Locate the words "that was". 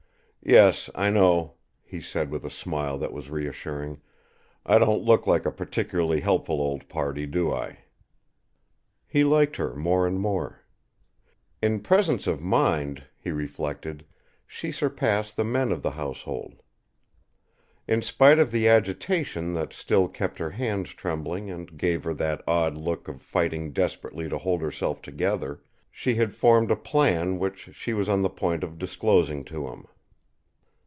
2.97-3.29